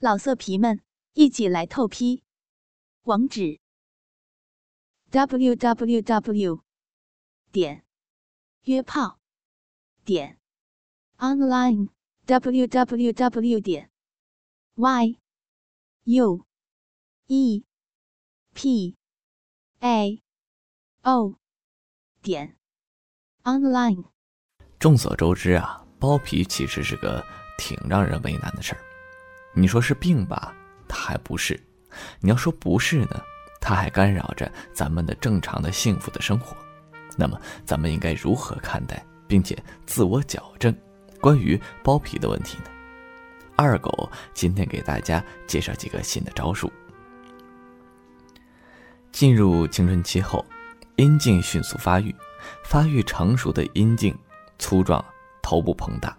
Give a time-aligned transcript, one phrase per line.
[0.00, 0.80] 老色皮们，
[1.14, 2.22] 一起来透批！
[3.02, 3.58] 网址
[5.10, 6.62] ：w w w
[7.50, 7.84] 点
[8.62, 9.18] 约炮
[10.04, 10.38] 点
[11.16, 11.88] online
[12.26, 13.90] w w w 点
[14.76, 15.18] y
[16.04, 16.46] u
[17.26, 17.64] e
[18.54, 18.96] p
[19.80, 20.22] a
[21.02, 21.34] o
[22.22, 22.56] 点
[23.42, 24.04] online。
[24.78, 27.24] 众所周知啊，包皮其实是个
[27.58, 28.87] 挺让人为难的事儿。
[29.60, 30.54] 你说是病吧，
[30.86, 31.56] 它还不是；
[32.20, 33.20] 你要说不是呢，
[33.60, 36.56] 它还干扰着咱们的正常的幸福的生活。
[37.16, 40.72] 那么，咱们应该如何看待，并且自我矫正
[41.20, 42.64] 关于包皮的问题呢？
[43.56, 46.72] 二狗今天给大家介绍几个新的招数。
[49.10, 50.46] 进入青春期后，
[50.94, 52.14] 阴茎迅速发育，
[52.64, 54.16] 发育成熟的阴茎
[54.60, 55.04] 粗壮，
[55.42, 56.16] 头部膨大。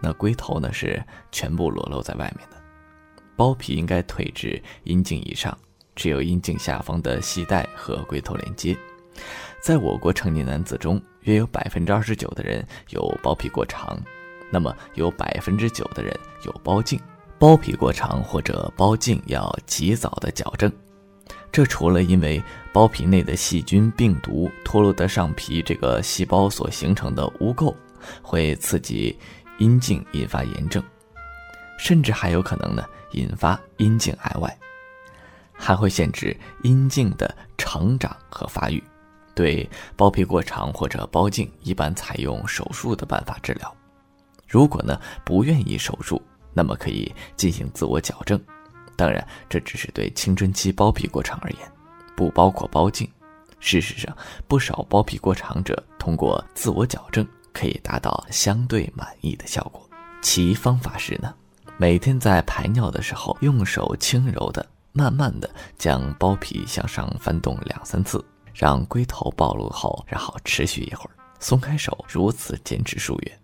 [0.00, 2.56] 那龟头呢是全部裸露在外面的，
[3.36, 5.56] 包皮应该退至阴茎以上，
[5.94, 8.76] 只有阴茎下方的系带和龟头连接。
[9.60, 13.96] 在我国成年男子中，约有百分之二十九的人有包皮过长，
[14.50, 17.00] 那么有百分之九的人有包茎。
[17.38, 20.72] 包皮过长或者包茎要及早的矫正，
[21.50, 22.42] 这除了因为
[22.72, 27.74] 包皮内的细菌、病毒脱落的上皮这个细胞所形成的污垢
[28.22, 29.18] 会刺激。
[29.62, 30.82] 阴茎引发炎症，
[31.78, 34.58] 甚至还有可能呢引发阴茎癌外，
[35.52, 38.82] 还会限制阴茎的成长和发育。
[39.36, 43.72] 对包皮过长或者包茎，一般采用手术的办法治疗。
[44.48, 46.20] 如果呢不愿意手术，
[46.52, 48.42] 那么可以进行自我矫正。
[48.96, 51.72] 当然，这只是对青春期包皮过长而言，
[52.16, 53.08] 不包括包茎。
[53.60, 54.14] 事实上，
[54.48, 57.24] 不少包皮过长者通过自我矫正。
[57.52, 59.88] 可以达到相对满意的效果。
[60.20, 61.34] 其方法是呢，
[61.76, 71.10] 每天在排尿的时候，用手轻柔的、慢慢的将包皮向上翻动两三次，让龟头暴露后，然后持续一会儿，
[71.40, 73.38] 松开手，如此坚持数月，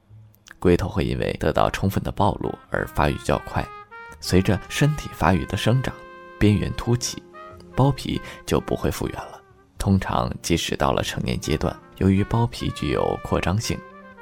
[0.58, 3.66] 龟头会因为得到充分的暴露而发育较快。
[4.20, 5.94] 随着身体发育的生长，
[6.38, 7.22] 边缘凸起，
[7.76, 9.40] 包皮就不会复原了。
[9.78, 13.78] 通常，即使到了成年阶段，由于包皮具有扩张性。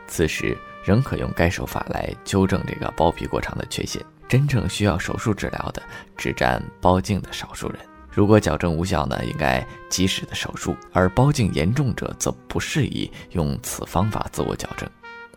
[0.07, 4.05] 此时仍可用该手法来纠正这个包皮过长的缺陷。
[4.29, 5.81] 真正需要手术治疗的
[6.17, 7.79] 只占包茎的少数人。
[8.11, 10.75] 如果矫正无效呢，应该及时的手术。
[10.93, 14.89] 而包茎严重者则不适宜用此方法自我矫正，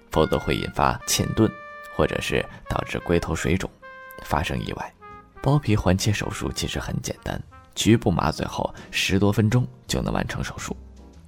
[0.09, 1.51] 否则会引发浅钝，
[1.95, 3.69] 或者是导致龟头水肿，
[4.23, 4.93] 发生意外。
[5.41, 7.39] 包皮环切手术其实很简单，
[7.75, 10.75] 局部麻醉后十多分钟就能完成手术，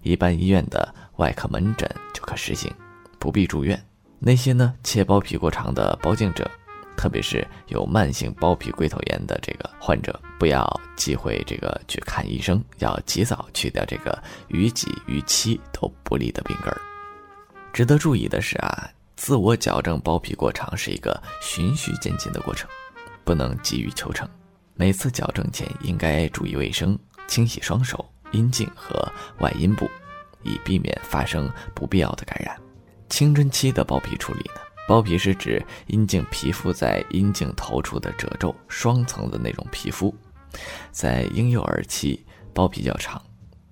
[0.02, 2.74] 一般医院的外科门诊就可实行。
[3.22, 3.80] 不必住院。
[4.18, 6.50] 那些呢切包皮过长的包茎者，
[6.98, 10.68] 特别是有慢性包皮龟头炎的这个患者，不要
[10.98, 16.82] 忌讳这个去看医生，要及早去掉这个于己于妻都不利的病根儿。
[17.72, 22.70] 值得注意的是啊，自我矫正包皮过长是一个循序渐进的过程，
[23.24, 24.28] 不能急于求成。
[24.74, 29.90] 每次矫正前应该注意卫生，清洗双手、阴茎和外阴部，
[30.44, 32.60] 以避免发生不必要的感染。
[33.12, 34.62] 青春期的包皮处理呢？
[34.88, 40.16] 包皮是指阴茎皮肤在阴茎头处的褶皱双层的那种皮肤，
[40.92, 43.22] 在婴幼儿期包皮较长，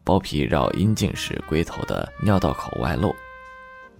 [0.03, 3.16] 包皮绕阴茎时龟头的尿道口外露，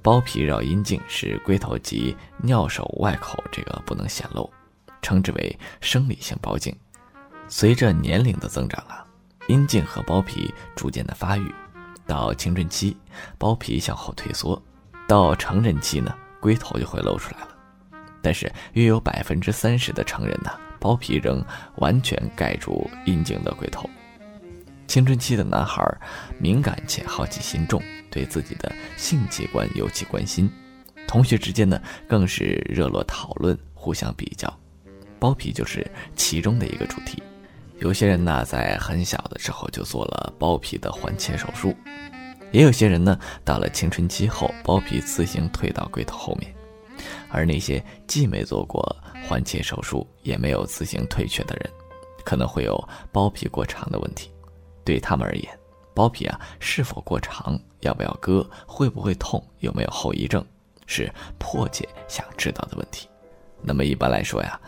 [0.01, 4.51] 包皮绕阴茎时龟头及尿手外口这个不能显露，
[5.01, 6.75] 称之为生理性包茎。
[7.47, 9.06] 随着年龄的增长啊，
[9.47, 11.50] 阴茎和包皮逐渐的发育，
[12.06, 12.97] 到青春期
[13.38, 14.61] 包皮向后退缩。
[15.09, 17.47] 到成人期呢，龟头就会露出来了，
[18.21, 21.43] 但是约有百分之三十的成人呢，包皮仍
[21.77, 23.89] 完全盖住阴茎的龟头。
[24.85, 25.83] 青春期的男孩
[26.37, 27.81] 敏感且好奇心重，
[28.11, 30.47] 对自己的性器官尤其关心，
[31.07, 34.55] 同学之间呢更是热络讨论，互相比较，
[35.17, 35.83] 包皮就是
[36.15, 37.23] 其中的一个主题。
[37.79, 41.75] 有些人呢在很小的时候就做了包皮的环切手术。
[42.51, 46.51] 也有些人呢，到了青春期后，包皮自行退到龟头后面；
[47.30, 48.96] 而那些既没做过
[49.28, 51.69] 环切手术，也没有自行退却的人，
[52.24, 54.31] 可能会有包皮过长的问题。
[54.84, 55.60] 对他们而言，
[55.94, 60.44] 包皮啊是否过长，要不要割，会不会痛，有没有后遗症，
[60.88, 63.07] 是迫切想知道的问题。
[63.62, 64.60] 那么一般来说呀，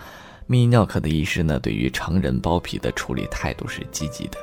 [0.48, 4.38] 泌尿科的医师呢，对于成人包皮的处理态度是积极的。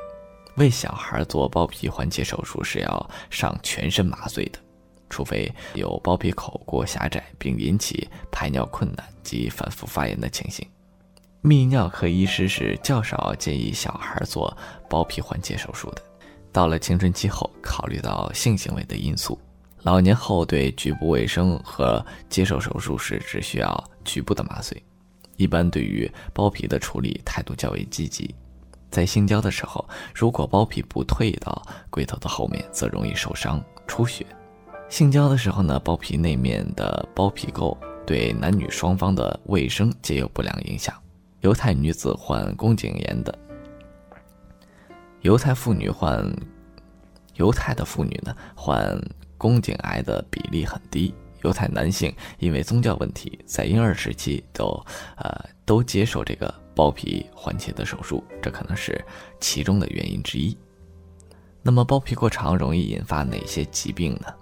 [0.59, 4.59] 为小孩做包皮环切手术是要上全身麻醉的，
[5.09, 10.67] 除非有包皮口过狭窄并引起排尿困难及反复发炎的情形。
[11.43, 14.55] 泌尿科医师是较少建议小孩做
[14.91, 16.03] 包皮环切手术的。
[16.51, 19.39] 到了青春期后，考虑到性行为的因素，
[19.83, 24.83] 老年后对局部卫生和接受手术时只需要局部的麻醉，
[25.37, 28.35] 一般对于包皮的处理态度较为积极。
[28.91, 34.27] 在性交的时候，如果包皮不退到龟头的后面，则容易受伤出血。
[34.89, 37.77] 性交的时候呢，包皮内面的包皮垢
[38.07, 40.95] 对男女双方的卫生皆有不良影响。
[41.41, 43.39] 犹太女子患宫颈炎的，
[45.21, 46.25] 犹太妇女患，
[47.35, 48.99] 犹太的妇女呢患
[49.37, 51.15] 宫颈癌的比例很低。
[51.43, 54.85] 犹太男性因为宗教问题，在婴儿时期都
[55.17, 59.05] 呃都接受这个包皮环切的手术，这可能是
[59.41, 60.57] 其中的原因之一。
[61.61, 64.33] 那么包皮过长容易引发哪些疾病呢？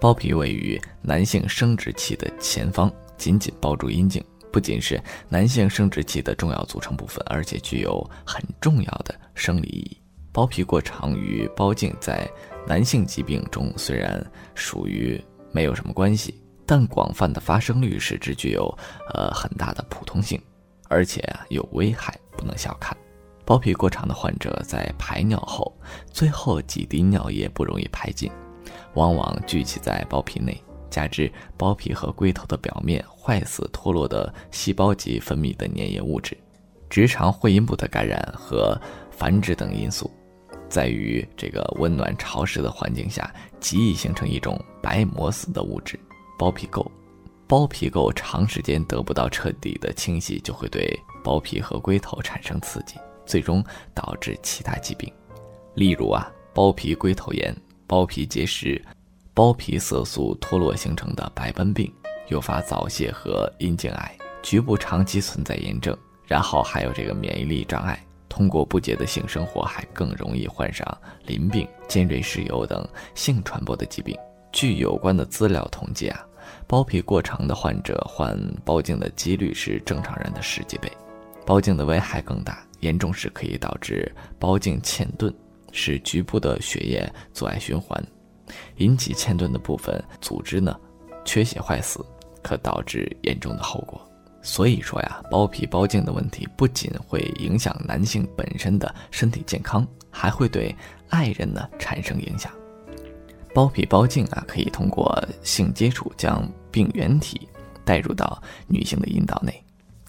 [0.00, 4.20] 包皮位于男性生殖器的前方，紧紧包住阴茎，
[4.52, 9.96] 不仅是男性生殖器的重要组成部分，而且具有很重要的生理意义。
[10.32, 12.28] 包皮过长与包茎在
[12.66, 14.20] 男性疾病中虽然
[14.56, 18.76] 属于没有什么关系，但广泛的发生率使之具有
[19.14, 20.40] 呃很大的普通性，
[20.88, 22.96] 而且啊有危害，不能小看。
[23.44, 25.74] 包皮过长的患者在排尿后，
[26.10, 28.30] 最后几滴尿液不容易排尽。
[28.94, 36.36] 往往聚集在包皮内，加之包皮和龟头的表面坏死脱落的细胞及分泌的粘液物质，
[36.90, 38.78] 直肠会阴部的感染和
[39.10, 40.10] 繁殖等因素，
[40.68, 45.98] 在于这个温暖潮湿的环境下，极易形成一种白膜似的物质——
[46.38, 46.86] 包皮垢。
[47.48, 52.96] 包皮垢长时间得不到彻底的清洗，就会对包皮和龟头产生刺激，
[53.26, 53.64] 最终
[53.94, 55.12] 导致其他疾病，
[55.74, 57.56] 例如啊，包皮龟头炎。
[57.86, 58.78] 包皮结石、
[59.32, 61.90] 包皮色素脱落形成的白斑病，
[62.26, 65.96] 诱发早泄和阴茎癌，局部长期存在炎症，
[66.26, 67.98] 然后还有这个免疫力障碍，
[68.28, 70.86] 通过不洁的性生活还更容易患上
[71.24, 74.14] 淋病、尖锐湿疣等性传播的疾病。
[74.52, 76.22] 据有关的资料统计啊，
[76.66, 80.90] 包皮过长的患者患包茎的几率是正常人的十几倍，
[81.46, 85.34] 包茎的危害更大，严重时可以导致包茎嵌顿。
[85.70, 88.02] 使局部的血液阻碍循环，
[88.76, 90.74] 引起嵌顿的部分组织呢
[91.26, 92.02] 缺血坏死，
[92.42, 94.00] 可导致严重的后果。
[94.40, 100.74] 所以说呀，包皮包茎的问题不仅会影响男性本身的身体健康，还会对
[101.10, 102.50] 爱人呢产生影响。
[103.58, 105.12] 包皮包茎啊，可以通过
[105.42, 107.48] 性接触将病原体
[107.84, 109.52] 带入到女性的阴道内，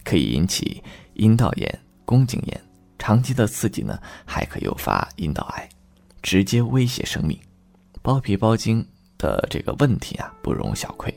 [0.04, 0.80] 可以引起
[1.14, 2.60] 阴道炎、宫颈炎。
[2.96, 5.68] 长期的刺激呢，还可诱发阴道癌，
[6.22, 7.36] 直接威胁生命。
[8.02, 8.86] 包皮包茎
[9.18, 11.12] 的这个问题啊，不容小窥。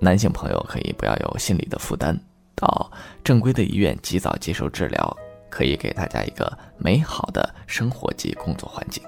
[0.00, 2.18] 男性朋友可以不要有心理的负担，
[2.56, 2.90] 到
[3.22, 5.16] 正规的医院及早接受治疗，
[5.48, 9.00] 可以给大家一个美好的生活及工作环境。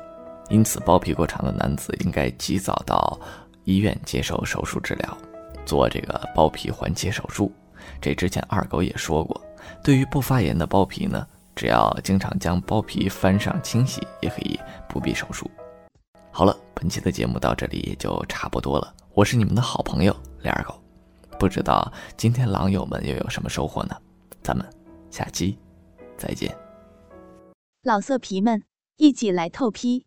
[0.49, 3.19] 因此，包皮过长的男子应该及早到
[3.65, 5.19] 医院接受手术治疗，
[5.67, 7.53] 做这个包皮环切手术。
[8.01, 9.41] 这之前二狗也说过，
[9.83, 11.27] 对于不发炎的包皮呢。
[11.55, 14.57] 只要经常将包皮翻上清洗，也可以
[14.89, 15.51] 不必手术。
[16.31, 18.95] 好了，本期的节目到这里也就差不多了。
[19.13, 20.81] 我是你们的好朋友李二狗，
[21.37, 23.97] 不知道今天狼友们又有什么收获呢？
[24.41, 24.65] 咱们
[25.11, 25.59] 下期
[26.17, 26.57] 再见。
[27.83, 28.63] 老色皮们，
[28.97, 30.07] 一起来透批，